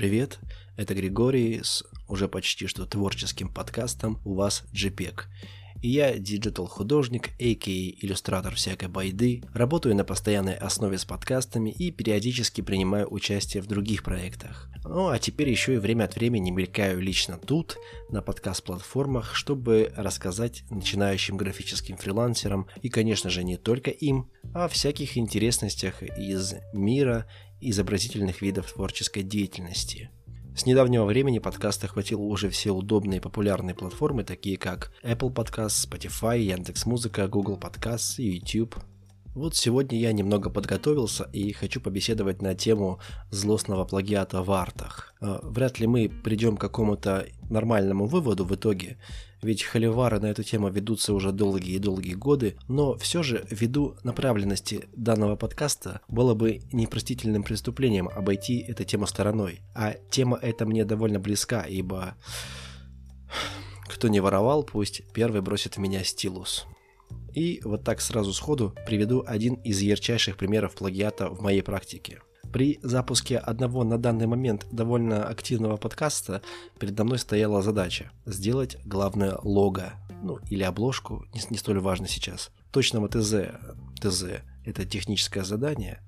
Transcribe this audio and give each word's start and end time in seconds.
Привет, 0.00 0.38
это 0.78 0.94
Григорий 0.94 1.60
с 1.62 1.84
уже 2.08 2.26
почти 2.26 2.66
что 2.66 2.86
творческим 2.86 3.52
подкастом 3.52 4.18
«У 4.24 4.32
вас 4.32 4.64
JPEG». 4.72 5.24
И 5.82 5.90
я 5.90 6.16
digital 6.16 6.57
-художник, 6.57 7.28
a.k.a. 7.38 7.70
иллюстратор 7.70 8.54
всякой 8.54 8.88
байды, 8.88 9.42
работаю 9.52 9.94
на 9.94 10.04
постоянной 10.04 10.54
основе 10.54 10.96
с 10.96 11.04
подкастами 11.04 11.68
и 11.68 11.90
периодически 11.90 12.62
принимаю 12.62 13.12
участие 13.12 13.62
в 13.62 13.66
других 13.66 14.02
проектах. 14.02 14.70
Ну 14.84 15.08
а 15.08 15.18
теперь 15.18 15.50
еще 15.50 15.74
и 15.74 15.78
время 15.78 16.04
от 16.04 16.16
времени 16.16 16.50
мелькаю 16.50 17.02
лично 17.02 17.36
тут, 17.36 17.76
на 18.08 18.22
подкаст-платформах, 18.22 19.34
чтобы 19.34 19.92
рассказать 19.96 20.64
начинающим 20.70 21.36
графическим 21.36 21.98
фрилансерам 21.98 22.68
и, 22.80 22.88
конечно 22.88 23.28
же, 23.28 23.44
не 23.44 23.58
только 23.58 23.90
им, 23.90 24.30
о 24.54 24.66
всяких 24.68 25.18
интересностях 25.18 26.02
из 26.02 26.54
мира 26.72 27.26
изобразительных 27.60 28.42
видов 28.42 28.72
творческой 28.72 29.22
деятельности– 29.22 30.10
с 30.56 30.66
недавнего 30.66 31.04
времени 31.04 31.38
подкаст 31.38 31.84
охватил 31.84 32.20
уже 32.22 32.50
все 32.50 32.72
удобные 32.72 33.18
и 33.18 33.22
популярные 33.22 33.74
платформы, 33.74 34.24
такие 34.24 34.58
как 34.58 34.92
Apple 35.02 35.32
Podcast, 35.32 35.88
Spotify, 35.88 36.38
Яндекс.Музыка, 36.40 37.28
Google 37.28 37.58
Podcast 37.58 38.16
и 38.18 38.38
YouTube. 38.38 38.74
Вот 39.34 39.54
сегодня 39.54 39.98
я 39.98 40.12
немного 40.12 40.50
подготовился 40.50 41.24
и 41.32 41.52
хочу 41.52 41.80
побеседовать 41.80 42.42
на 42.42 42.56
тему 42.56 42.98
злостного 43.30 43.84
плагиата 43.84 44.42
в 44.42 44.50
артах. 44.50 45.14
Э, 45.20 45.38
вряд 45.42 45.78
ли 45.78 45.86
мы 45.86 46.08
придем 46.08 46.56
к 46.56 46.60
какому-то 46.60 47.26
нормальному 47.48 48.06
выводу 48.06 48.44
в 48.44 48.52
итоге, 48.54 48.98
ведь 49.40 49.62
холивары 49.62 50.18
на 50.18 50.26
эту 50.26 50.42
тему 50.42 50.68
ведутся 50.68 51.14
уже 51.14 51.30
долгие 51.30 51.76
и 51.76 51.78
долгие 51.78 52.14
годы, 52.14 52.56
но 52.66 52.96
все 52.96 53.22
же 53.22 53.46
ввиду 53.48 53.96
направленности 54.02 54.88
данного 54.96 55.36
подкаста 55.36 56.00
было 56.08 56.34
бы 56.34 56.62
непростительным 56.72 57.44
преступлением 57.44 58.08
обойти 58.08 58.58
эту 58.58 58.82
тему 58.82 59.06
стороной. 59.06 59.60
А 59.76 59.94
тема 60.10 60.38
эта 60.42 60.66
мне 60.66 60.84
довольно 60.84 61.20
близка, 61.20 61.62
ибо 61.62 62.16
кто 63.86 64.08
не 64.08 64.18
воровал, 64.18 64.64
пусть 64.64 65.02
первый 65.12 65.40
бросит 65.40 65.76
в 65.76 65.80
меня 65.80 66.02
стилус. 66.02 66.66
И 67.34 67.60
вот 67.64 67.84
так 67.84 68.00
сразу 68.00 68.32
сходу 68.32 68.74
приведу 68.86 69.24
один 69.26 69.54
из 69.54 69.80
ярчайших 69.80 70.36
примеров 70.36 70.74
плагиата 70.74 71.28
в 71.28 71.40
моей 71.40 71.62
практике. 71.62 72.20
При 72.52 72.80
запуске 72.82 73.38
одного 73.38 73.84
на 73.84 73.96
данный 73.96 74.26
момент 74.26 74.66
довольно 74.72 75.24
активного 75.24 75.76
подкаста 75.76 76.42
передо 76.80 77.04
мной 77.04 77.18
стояла 77.18 77.62
задача 77.62 78.10
сделать 78.26 78.76
главное 78.84 79.38
лого, 79.42 79.92
ну 80.22 80.38
или 80.50 80.64
обложку, 80.64 81.26
не, 81.32 81.40
не 81.50 81.58
столь 81.58 81.78
важно 81.78 82.08
сейчас, 82.08 82.50
точного 82.72 83.08
ТЗ. 83.08 83.52
ТЗ– 84.00 84.24
это 84.64 84.84
техническое 84.84 85.44
задание, 85.44 86.00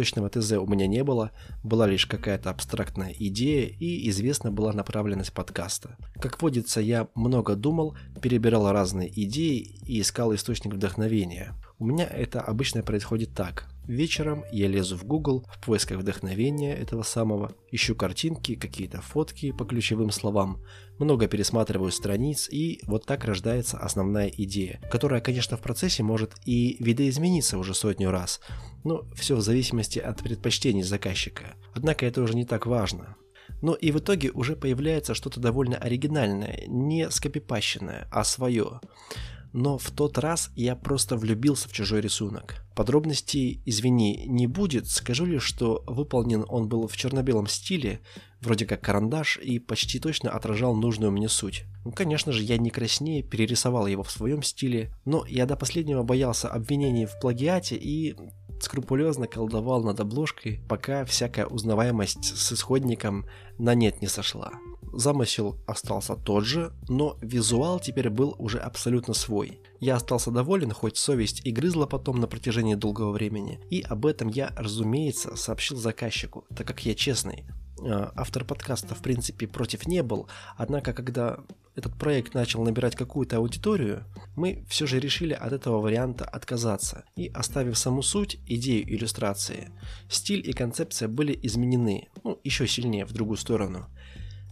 Точного 0.00 0.30
ТЗ 0.30 0.52
у 0.52 0.66
меня 0.66 0.86
не 0.86 1.04
было, 1.04 1.30
была 1.62 1.86
лишь 1.86 2.06
какая-то 2.06 2.48
абстрактная 2.48 3.14
идея 3.18 3.66
и 3.68 4.08
известна 4.08 4.50
была 4.50 4.72
направленность 4.72 5.34
подкаста. 5.34 5.98
Как 6.18 6.40
водится, 6.40 6.80
я 6.80 7.08
много 7.14 7.54
думал, 7.54 7.98
перебирал 8.22 8.72
разные 8.72 9.12
идеи 9.24 9.58
и 9.86 10.00
искал 10.00 10.34
источник 10.34 10.72
вдохновения. 10.72 11.52
У 11.78 11.84
меня 11.84 12.06
это 12.06 12.40
обычно 12.40 12.82
происходит 12.82 13.34
так. 13.34 13.69
Вечером 13.90 14.44
я 14.52 14.68
лезу 14.68 14.96
в 14.96 15.04
Google 15.04 15.44
в 15.52 15.66
поисках 15.66 15.98
вдохновения 15.98 16.76
этого 16.76 17.02
самого, 17.02 17.56
ищу 17.72 17.96
картинки, 17.96 18.54
какие-то 18.54 19.02
фотки 19.02 19.50
по 19.50 19.64
ключевым 19.64 20.12
словам, 20.12 20.62
много 21.00 21.26
пересматриваю 21.26 21.90
страниц 21.90 22.48
и 22.48 22.78
вот 22.84 23.04
так 23.04 23.24
рождается 23.24 23.78
основная 23.78 24.28
идея, 24.28 24.80
которая, 24.92 25.20
конечно, 25.20 25.56
в 25.56 25.60
процессе 25.60 26.04
может 26.04 26.36
и 26.44 26.76
видоизмениться 26.78 27.58
уже 27.58 27.74
сотню 27.74 28.12
раз, 28.12 28.40
но 28.84 29.10
все 29.16 29.34
в 29.34 29.40
зависимости 29.40 29.98
от 29.98 30.22
предпочтений 30.22 30.84
заказчика. 30.84 31.56
Однако 31.74 32.06
это 32.06 32.22
уже 32.22 32.34
не 32.34 32.44
так 32.44 32.66
важно. 32.66 33.16
Но 33.60 33.74
и 33.74 33.90
в 33.90 33.98
итоге 33.98 34.30
уже 34.30 34.54
появляется 34.54 35.14
что-то 35.14 35.40
довольно 35.40 35.76
оригинальное, 35.76 36.62
не 36.68 37.10
скопипащенное, 37.10 38.06
а 38.12 38.22
свое 38.22 38.80
но 39.52 39.78
в 39.78 39.90
тот 39.90 40.18
раз 40.18 40.50
я 40.54 40.76
просто 40.76 41.16
влюбился 41.16 41.68
в 41.68 41.72
чужой 41.72 42.00
рисунок. 42.00 42.64
Подробностей, 42.74 43.62
извини, 43.66 44.24
не 44.26 44.46
будет, 44.46 44.88
скажу 44.88 45.24
лишь, 45.24 45.42
что 45.42 45.82
выполнен 45.86 46.44
он 46.48 46.68
был 46.68 46.86
в 46.86 46.96
черно-белом 46.96 47.46
стиле, 47.46 48.00
вроде 48.40 48.66
как 48.66 48.80
карандаш, 48.80 49.38
и 49.38 49.58
почти 49.58 49.98
точно 49.98 50.30
отражал 50.30 50.74
нужную 50.74 51.12
мне 51.12 51.28
суть. 51.28 51.64
Ну, 51.84 51.92
конечно 51.92 52.32
же, 52.32 52.42
я 52.42 52.58
не 52.58 52.70
краснее 52.70 53.22
перерисовал 53.22 53.86
его 53.86 54.02
в 54.02 54.10
своем 54.10 54.42
стиле, 54.42 54.94
но 55.04 55.24
я 55.26 55.46
до 55.46 55.56
последнего 55.56 56.02
боялся 56.02 56.48
обвинений 56.48 57.06
в 57.06 57.18
плагиате 57.20 57.76
и 57.76 58.16
скрупулезно 58.60 59.26
колдовал 59.26 59.82
над 59.82 60.00
обложкой, 60.00 60.60
пока 60.68 61.04
всякая 61.04 61.46
узнаваемость 61.46 62.24
с 62.24 62.52
исходником 62.52 63.26
на 63.58 63.74
нет 63.74 64.00
не 64.02 64.08
сошла. 64.08 64.52
Замысел 64.92 65.56
остался 65.66 66.16
тот 66.16 66.44
же, 66.44 66.72
но 66.88 67.16
визуал 67.20 67.80
теперь 67.80 68.10
был 68.10 68.34
уже 68.38 68.58
абсолютно 68.58 69.14
свой. 69.14 69.60
Я 69.78 69.96
остался 69.96 70.30
доволен, 70.30 70.72
хоть 70.72 70.96
совесть 70.96 71.40
и 71.44 71.52
грызла 71.52 71.86
потом 71.86 72.20
на 72.20 72.26
протяжении 72.26 72.74
долгого 72.74 73.12
времени. 73.12 73.60
И 73.70 73.82
об 73.82 74.06
этом 74.06 74.28
я, 74.28 74.52
разумеется, 74.56 75.36
сообщил 75.36 75.76
заказчику, 75.76 76.44
так 76.54 76.66
как 76.66 76.84
я 76.84 76.94
честный. 76.94 77.44
А, 77.82 78.12
автор 78.14 78.44
подкаста, 78.44 78.94
в 78.94 79.02
принципе, 79.02 79.46
против 79.46 79.86
не 79.86 80.02
был, 80.02 80.28
однако, 80.56 80.92
когда 80.92 81.38
этот 81.76 81.96
проект 81.96 82.34
начал 82.34 82.62
набирать 82.62 82.96
какую-то 82.96 83.36
аудиторию, 83.36 84.04
мы 84.36 84.66
все 84.68 84.86
же 84.86 84.98
решили 84.98 85.32
от 85.32 85.52
этого 85.52 85.80
варианта 85.80 86.24
отказаться 86.24 87.04
и, 87.16 87.28
оставив 87.28 87.78
саму 87.78 88.02
суть, 88.02 88.38
идею 88.46 88.92
иллюстрации, 88.92 89.70
стиль 90.08 90.46
и 90.46 90.52
концепция 90.52 91.08
были 91.08 91.38
изменены, 91.42 92.08
ну, 92.24 92.38
еще 92.44 92.66
сильнее 92.66 93.06
в 93.06 93.12
другую 93.12 93.38
сторону– 93.38 93.86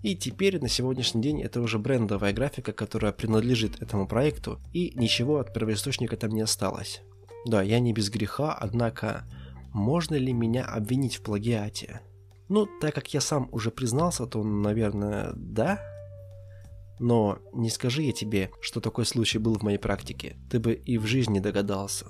и 0.03 0.14
теперь 0.14 0.60
на 0.60 0.69
сегодняшний 0.69 1.22
день 1.22 1.42
это 1.42 1.60
уже 1.60 1.78
брендовая 1.78 2.32
графика, 2.32 2.72
которая 2.72 3.12
принадлежит 3.12 3.82
этому 3.82 4.06
проекту, 4.06 4.60
и 4.72 4.92
ничего 4.94 5.38
от 5.38 5.53
первоисточника 5.53 6.16
там 6.16 6.31
не 6.31 6.42
осталось. 6.42 7.03
Да, 7.47 7.62
я 7.62 7.81
не 7.81 7.92
без 7.92 8.10
греха, 8.10 8.53
однако 8.54 9.25
можно 9.72 10.14
ли 10.14 10.32
меня 10.32 10.64
обвинить 10.64 11.16
в 11.16 11.22
плагиате? 11.22 12.00
Ну, 12.48 12.66
так 12.81 12.94
как 12.94 13.12
я 13.12 13.20
сам 13.20 13.48
уже 13.53 13.70
признался, 13.70 14.26
то, 14.26 14.42
наверное, 14.42 15.32
да. 15.34 15.81
Но 16.98 17.38
не 17.53 17.70
скажи 17.70 18.03
я 18.03 18.12
тебе, 18.12 18.50
что 18.60 18.80
такой 18.80 19.04
случай 19.04 19.38
был 19.38 19.59
в 19.59 19.62
моей 19.62 19.78
практике, 19.78 20.36
ты 20.50 20.59
бы 20.59 20.72
и 20.72 20.98
в 20.98 21.06
жизни 21.06 21.41
догадался. 21.41 22.06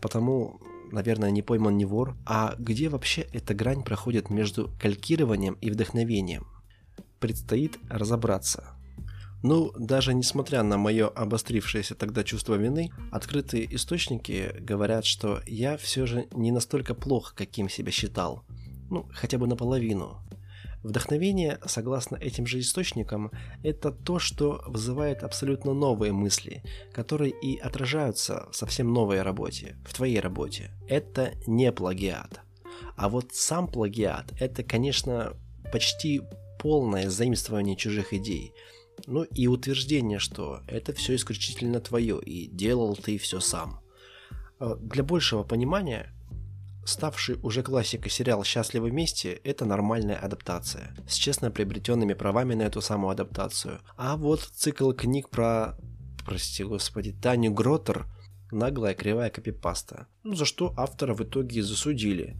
Потому, 0.00 0.60
наверное, 0.90 1.30
не 1.30 1.42
пойман 1.42 1.76
не 1.76 1.84
вор. 1.84 2.16
А 2.26 2.54
где 2.58 2.88
вообще 2.88 3.22
эта 3.32 3.54
грань 3.54 3.82
проходит 3.82 4.30
между 4.30 4.70
калькированием 4.80 5.54
и 5.54 5.70
вдохновением? 5.70 6.46
Предстоит 7.22 7.78
разобраться. 7.88 8.74
Ну, 9.44 9.72
даже 9.78 10.12
несмотря 10.12 10.62
на 10.64 10.76
мое 10.76 11.08
обострившееся 11.08 11.94
тогда 11.94 12.24
чувство 12.24 12.56
вины, 12.56 12.90
открытые 13.12 13.72
источники 13.74 14.52
говорят, 14.60 15.04
что 15.04 15.40
я 15.46 15.76
все 15.76 16.04
же 16.04 16.26
не 16.32 16.50
настолько 16.50 16.94
плох, 16.94 17.34
каким 17.34 17.68
себя 17.68 17.92
считал. 17.92 18.44
Ну, 18.90 19.08
хотя 19.14 19.38
бы 19.38 19.46
наполовину. 19.46 20.18
Вдохновение, 20.82 21.60
согласно 21.66 22.16
этим 22.16 22.44
же 22.46 22.58
источникам, 22.58 23.30
это 23.62 23.92
то, 23.92 24.18
что 24.18 24.64
вызывает 24.66 25.22
абсолютно 25.22 25.74
новые 25.74 26.12
мысли, 26.12 26.64
которые 26.92 27.30
и 27.30 27.56
отражаются 27.56 28.48
в 28.50 28.56
совсем 28.56 28.92
новой 28.92 29.22
работе, 29.22 29.76
в 29.86 29.94
твоей 29.94 30.18
работе. 30.18 30.72
Это 30.88 31.34
не 31.46 31.70
плагиат. 31.70 32.40
А 32.96 33.08
вот 33.08 33.32
сам 33.32 33.68
плагиат– 33.68 34.32
это, 34.40 34.64
конечно, 34.64 35.34
почти 35.72 36.22
полное 36.62 37.10
заимствование 37.10 37.76
чужих 37.76 38.12
идей. 38.12 38.54
Ну 39.06 39.24
и 39.24 39.48
утверждение, 39.48 40.20
что 40.20 40.60
это 40.68 40.92
все 40.92 41.16
исключительно 41.16 41.80
твое, 41.80 42.20
и 42.22 42.46
делал 42.46 42.94
ты 42.96 43.18
все 43.18 43.40
сам. 43.40 43.80
А, 44.60 44.76
для 44.76 45.02
большего 45.02 45.42
понимания, 45.42 46.14
ставший 46.86 47.36
уже 47.42 47.64
классикой 47.64 48.12
сериал 48.12 48.44
«Счастливы 48.44 48.90
вместе»— 48.90 49.32
это 49.44 49.64
нормальная 49.64 50.16
адаптация, 50.16 50.94
с 51.08 51.14
честно 51.14 51.50
приобретенными 51.50 52.14
правами 52.14 52.54
на 52.54 52.62
эту 52.62 52.80
самую 52.80 53.10
адаптацию. 53.10 53.80
А 53.96 54.16
вот 54.16 54.40
цикл 54.40 54.92
книг 54.92 55.30
про, 55.30 55.76
прости 56.24 56.62
господи, 56.62 57.12
Таню 57.12 57.52
Гротер— 57.52 58.06
наглая 58.52 58.94
кривая 58.94 59.30
копипаста, 59.30 60.06
ну, 60.22 60.34
за 60.34 60.44
что 60.44 60.72
автора 60.76 61.14
в 61.14 61.22
итоге 61.22 61.62
засудили, 61.62 62.36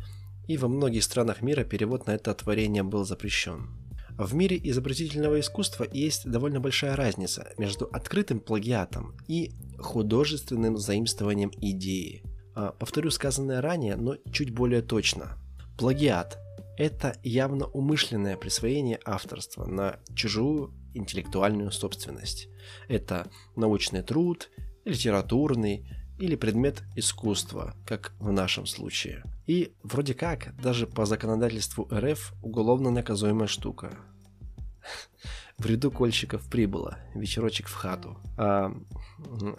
и 0.47 0.57
во 0.57 0.69
многих 0.69 1.03
странах 1.03 1.43
мира 1.43 1.65
перевод 1.65 2.07
на 2.07 2.13
это 2.13 2.33
творение 2.35 2.83
был 2.83 3.05
запрещен. 3.05 3.82
В 4.25 4.35
мире 4.35 4.57
изобразительного 4.63 5.41
искусства 5.41 5.85
есть 5.91 6.31
довольно 6.31 6.61
большая 6.61 6.95
разница 6.95 7.53
между 7.59 7.87
открытым 7.87 8.39
плагиатом 8.39 9.17
и 9.27 9.51
художественным 9.79 10.77
заимствованием 10.77 11.51
идеи. 11.61 12.23
А, 12.55 12.71
повторю 12.71 13.11
сказанное 13.11 13.61
ранее, 13.61 13.97
но 13.97 14.17
чуть 14.31 14.55
более 14.55 14.81
точно. 14.81 15.39
Плагиат– 15.77 16.39
это 16.79 17.17
явно 17.25 17.67
умышленное 17.67 18.37
присвоение 18.37 19.01
авторства 19.05 19.65
на 19.65 19.99
чужую 20.15 20.73
интеллектуальную 20.95 21.73
собственность. 21.73 22.49
Это 22.89 23.29
научный 23.57 24.03
труд, 24.03 24.51
литературный, 24.85 25.85
или 26.23 26.37
предмет 26.37 26.85
искусства, 26.95 27.75
как 27.85 28.13
в 28.21 28.31
нашем 28.31 28.67
случае. 28.67 29.25
И 29.49 29.75
вроде 29.83 30.15
как, 30.15 30.55
даже 30.63 30.87
по 30.87 31.05
законодательству 31.05 31.89
РФ 31.93 32.35
уголовно 32.43 32.93
наказуемая 32.93 33.49
штука. 33.49 33.99
В 35.59 35.67
ряду 35.67 35.91
кольщиков 35.91 36.49
прибыло, 36.49 36.99
вечерочек 37.15 37.69
в 37.69 37.75
хату. 37.75 38.19
А 38.37 38.75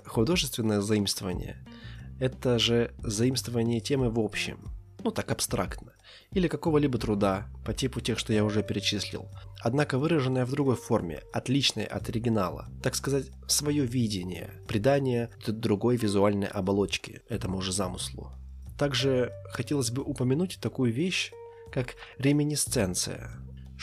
художественное 0.06 0.82
заимствование– 0.82 1.66
это 2.20 2.60
же 2.60 2.94
заимствование 3.00 3.80
темы 3.80 4.10
в 4.10 4.20
общем, 4.20 4.60
ну 5.04 5.12
так 5.12 5.32
абстрактно, 5.32 5.94
или 6.32 6.48
какого-либо 6.48 6.98
труда 6.98 7.48
по 7.66 7.74
типу 7.74 8.02
тех, 8.02 8.18
что 8.20 8.34
я 8.34 8.44
уже 8.44 8.64
перечислил, 8.64 9.30
однако 9.62 9.98
выраженное 9.98 10.46
в 10.46 10.52
другой 10.52 10.76
форме, 10.76 11.22
отличной 11.34 11.84
от 11.84 12.10
оригинала, 12.10 12.68
так 12.82 12.96
сказать, 12.96 13.28
свое 13.48 13.86
видение, 13.86 14.52
придание 14.68 15.30
другой 15.48 15.98
визуальной 15.98 16.48
оболочки 16.48 17.22
этому 17.30 17.62
же 17.62 17.72
замыслу. 17.72 18.32
Также 18.78 19.32
хотелось 19.52 19.92
бы 19.92 20.02
упомянуть 20.02 20.60
такую 20.60 20.92
вещь, 20.92 21.32
как 21.72 21.96
реминисценция. 22.18 23.32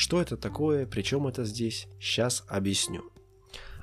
Что 0.01 0.23
это 0.23 0.39
такое, 0.39 0.87
причем 0.87 1.27
это 1.27 1.45
здесь, 1.45 1.87
сейчас 2.01 2.43
объясню. 2.49 3.03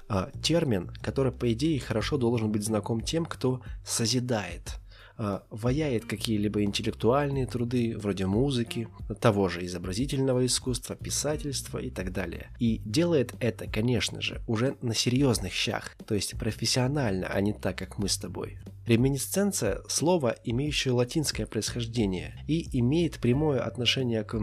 А, 0.10 0.32
термин, 0.42 0.92
который 1.04 1.32
по 1.32 1.54
идее 1.54 1.80
хорошо 1.80 2.18
должен 2.18 2.52
быть 2.52 2.64
знаком 2.64 3.02
тем, 3.02 3.24
кто 3.24 3.62
созидает– 3.86 4.64
э, 5.20 5.40
ваяет 5.50 6.06
какие-либо 6.06 6.64
интеллектуальные 6.64 7.46
труды, 7.46 7.96
вроде 7.98 8.26
музыки, 8.26 8.88
того 9.20 9.50
же 9.50 9.66
изобразительного 9.66 10.46
искусства, 10.46 10.96
писательства 10.96 11.80
и 11.80 11.90
так 11.90 12.12
далее. 12.12 12.50
И 12.60 12.82
делает 12.86 13.34
это, 13.40 13.68
конечно 13.68 14.22
же, 14.22 14.42
уже 14.48 14.76
на 14.82 14.96
серьезных 14.96 15.54
щах, 15.54 15.96
то 16.06 16.16
есть 16.16 16.38
профессионально, 16.38 17.28
а 17.28 17.42
не 17.42 17.54
так, 17.54 17.78
как 17.78 17.98
мы 17.98 18.10
с 18.10 18.18
тобой. 18.18 18.60
Реминисценция– 18.86 19.82
слово, 19.88 20.36
имеющее 20.44 20.94
латинское 20.94 21.46
происхождение 21.46 22.44
и 22.48 22.80
имеет 22.80 23.20
прямое 23.20 23.62
отношение 23.62 24.24
к 24.24 24.40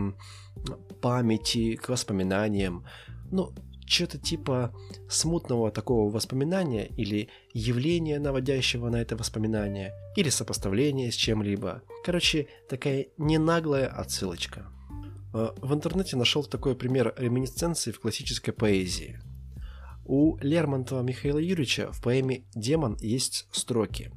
памяти, 1.01 1.77
к 1.77 1.89
воспоминаниям, 1.89 2.85
ну, 3.31 3.53
что-то 3.87 4.19
типа 4.19 4.75
смутного 5.09 5.71
такого 5.71 6.11
воспоминания 6.11 6.87
или 6.87 7.29
явления, 7.53 8.19
наводящего 8.19 8.89
на 8.89 8.97
это 8.97 9.17
воспоминание, 9.17 9.93
или 10.17 10.31
сопоставления 10.31 11.11
с 11.11 11.15
чем-либо. 11.15 11.83
Короче, 12.05 12.49
такая 12.69 13.07
ненаглая 13.19 13.87
отсылочка. 13.87 14.67
А, 15.33 15.55
в 15.61 15.75
интернете 15.75 16.17
нашел 16.17 16.45
такой 16.45 16.75
пример 16.75 17.15
реминисценции 17.19 17.91
в 17.91 18.01
классической 18.01 18.53
поэзии. 18.53 19.21
У 20.07 20.37
Лермонтова 20.39 21.03
Михаила 21.03 21.39
Юрьевича 21.39 21.91
в 21.93 22.03
поэме 22.03 22.45
«Демон» 22.55 22.97
есть 23.01 23.47
строки. 23.53 24.13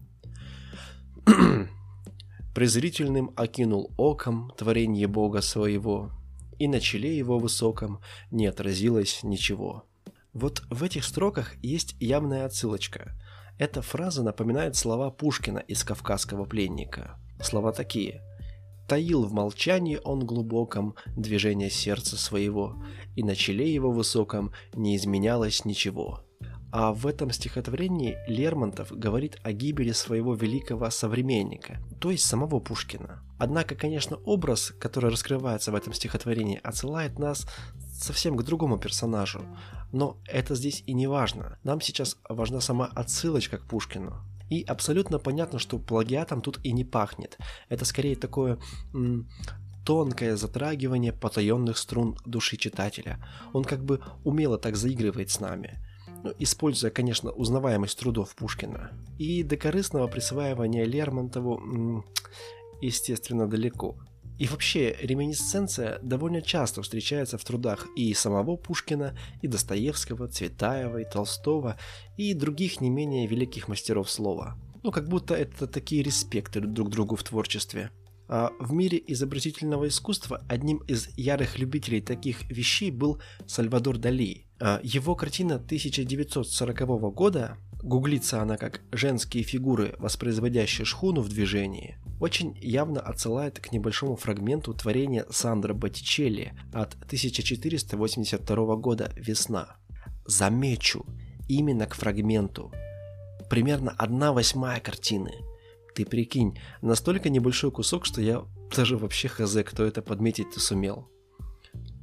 «Презрительным 2.54 3.32
окинул 3.36 3.94
оком 3.98 4.52
творение 4.58 5.08
Бога 5.08 5.42
своего, 5.42 6.12
и 6.60 6.68
на 6.68 6.80
челе 6.80 7.18
его 7.18 7.40
высоком 7.40 8.02
не 8.32 8.48
отразилось 8.48 9.24
ничего. 9.24 9.86
Вот 10.34 10.64
в 10.70 10.84
этих 10.84 11.04
строках 11.04 11.56
есть 11.64 11.96
явная 12.00 12.46
отсылочка. 12.46 13.14
Эта 13.58 13.82
фраза 13.82 14.22
напоминает 14.24 14.76
слова 14.76 15.10
Пушкина 15.10 15.60
из 15.60 15.84
«Кавказского 15.84 16.46
пленника». 16.46 17.20
Слова 17.42 17.72
такие 17.72 18.22
«Таил 18.88 19.24
в 19.24 19.34
молчании 19.34 20.00
он 20.04 20.26
глубоком 20.26 20.96
движение 21.16 21.70
сердца 21.70 22.18
своего, 22.18 22.84
и 23.16 23.24
на 23.24 23.36
челе 23.36 23.74
его 23.74 23.92
высоком 23.92 24.54
не 24.74 24.96
изменялось 24.96 25.66
ничего». 25.66 26.27
А 26.80 26.94
в 26.94 27.08
этом 27.08 27.32
стихотворении 27.32 28.20
Лермонтов 28.28 28.92
говорит 28.92 29.40
о 29.42 29.52
гибели 29.52 29.94
своего 29.94 30.36
великого 30.36 30.92
современника, 30.92 31.80
то 32.00 32.12
есть 32.12 32.26
самого 32.26 32.60
Пушкина. 32.60 33.24
Однако, 33.40 33.74
конечно, 33.74 34.18
образ, 34.18 34.76
который 34.78 35.10
раскрывается 35.10 35.72
в 35.72 35.76
этом 35.76 35.94
стихотворении, 35.94 36.62
отсылает 36.64 37.18
нас 37.18 37.48
совсем 37.92 38.38
к 38.38 38.44
другому 38.44 38.78
персонажу. 38.78 39.42
Но 39.92 40.18
это 40.28 40.54
здесь 40.54 40.84
и 40.86 40.94
не 40.94 41.08
важно. 41.08 41.58
Нам 41.64 41.82
сейчас 41.82 42.16
важна 42.30 42.62
сама 42.62 42.86
отсылочка 42.86 43.58
к 43.58 43.66
Пушкину. 43.66 44.14
И 44.52 44.62
абсолютно 44.62 45.18
понятно, 45.18 45.58
что 45.58 45.80
плагиатом 45.80 46.44
тут 46.44 46.60
и 46.64 46.72
не 46.72 46.86
пахнет. 46.86 47.40
Это 47.70 47.86
скорее 47.86 48.16
такое 48.16 48.60
м- 48.94 49.28
тонкое 49.84 50.36
затрагивание 50.36 51.12
потаенных 51.12 51.76
струн 51.76 52.20
души 52.28 52.56
читателя. 52.56 53.18
Он 53.52 53.64
как 53.64 53.84
бы 53.84 54.00
умело 54.24 54.60
так 54.60 54.76
заигрывает 54.76 55.32
с 55.32 55.40
нами 55.40 55.82
ну, 56.28 56.34
используя, 56.40 56.92
конечно, 56.92 57.32
узнаваемость 57.32 58.00
трудов 58.00 58.36
Пушкина. 58.36 58.92
И 59.18 59.44
до 59.44 59.56
корыстного 59.56 60.08
присваивания 60.08 60.84
Лермонтову, 60.84 62.04
естественно, 62.82 63.48
далеко. 63.48 63.98
И 64.38 64.46
вообще, 64.48 64.96
реминисценция 65.02 66.00
довольно 66.02 66.42
часто 66.42 66.82
встречается 66.82 67.38
в 67.38 67.46
трудах 67.46 67.88
и 67.96 68.14
самого 68.14 68.58
Пушкина, 68.58 69.18
и 69.42 69.48
Достоевского, 69.48 70.28
Цветаева, 70.28 70.98
и 70.98 71.10
Толстого, 71.10 71.78
и 72.18 72.34
других 72.34 72.82
не 72.82 72.90
менее 72.90 73.26
великих 73.26 73.70
мастеров 73.70 74.10
слова. 74.10 74.58
Ну, 74.84 74.92
как 74.92 75.08
будто 75.08 75.34
это 75.34 75.66
такие 75.66 76.04
респекты 76.04 76.60
друг 76.60 76.90
другу 76.90 77.16
в 77.16 77.24
творчестве. 77.24 77.90
А 78.28 78.52
в 78.60 78.74
мире 78.74 79.02
изобразительного 79.08 79.88
искусства 79.88 80.44
одним 80.50 80.80
из 80.80 81.08
ярых 81.16 81.58
любителей 81.58 82.02
таких 82.02 82.44
вещей 82.52 82.92
был 82.92 83.22
Сальвадор 83.48 83.98
Дали. 83.98 84.47
А 84.60 84.80
его 84.84 85.16
картина 85.16 85.56
1940 85.56 87.14
года, 87.14 87.58
гуглится 87.82 88.42
она 88.42 88.58
как 88.58 88.82
«Женские 88.92 89.44
фигуры, 89.44 89.96
воспроизводящие 90.00 90.86
шхуну 90.86 91.22
в 91.22 91.30
движении», 91.30 91.98
очень 92.20 92.58
явно 92.60 93.00
отсылает 93.00 93.60
к 93.60 93.72
небольшому 93.72 94.16
фрагменту 94.16 94.74
творения 94.74 95.26
Сандро 95.30 95.74
Боттичелли 95.74 96.54
от 96.74 96.96
1482 96.96 98.76
года 98.78 99.12
«Весна». 99.16 99.78
Замечу, 100.26 101.06
именно 101.48 101.86
к 101.86 101.94
фрагменту. 101.94 102.74
Примерно 103.50 103.94
одна 103.98 104.34
восьмая 104.34 104.80
картины– 104.80 105.32
ты 105.98 106.06
прикинь, 106.06 106.60
настолько 106.84 107.28
небольшой 107.28 107.72
кусок, 107.72 108.06
что 108.06 108.22
я 108.22 108.46
даже 108.76 108.98
вообще 108.98 109.30
хз, 109.30 109.58
кто 109.66 109.84
это 109.84 110.04
подметить-то 110.04 110.60
сумел. 110.60 111.10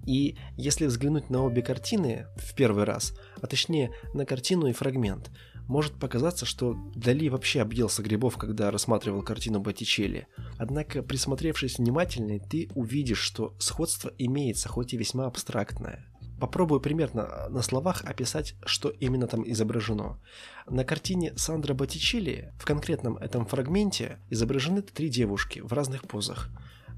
И 0.07 0.37
если 0.57 0.87
взглянуть 0.87 1.31
на 1.31 1.43
обе 1.43 1.63
картины 1.63 2.27
в 2.37 2.55
первый 2.55 2.85
раз, 2.85 3.15
а 3.41 3.47
точнее 3.47 3.93
на 4.13 4.27
картину 4.27 4.67
и 4.67 4.73
фрагмент, 4.73 5.31
может 5.67 5.95
показаться, 5.95 6.45
что 6.45 6.77
Дали 6.95 7.29
вообще 7.29 7.63
объелся 7.63 8.03
грибов, 8.03 8.37
когда 8.37 8.71
рассматривал 8.71 9.23
картину 9.23 9.61
Боттичелли. 9.61 10.27
Однако, 10.59 11.03
присмотревшись 11.03 11.79
внимательнее, 11.79 12.41
ты 12.41 12.69
увидишь, 12.75 13.21
что 13.21 13.55
сходство 13.59 14.13
имеется, 14.19 14.69
хоть 14.69 14.93
и 14.93 14.97
весьма 14.97 15.27
абстрактное. 15.27 16.07
Попробую 16.39 16.81
примерно 16.81 17.49
на 17.49 17.63
словах 17.63 18.05
описать, 18.05 18.57
что 18.67 18.91
именно 18.91 19.27
там 19.27 19.49
изображено. 19.49 20.21
На 20.69 20.85
картине 20.85 21.33
Сандра 21.37 21.75
Боттичелли 21.75 22.53
в 22.59 22.65
конкретном 22.65 23.17
этом 23.17 23.47
фрагменте 23.47 24.19
изображены 24.31 24.83
три 24.83 25.09
девушки 25.09 25.61
в 25.61 25.73
разных 25.73 26.03
позах. 26.03 26.51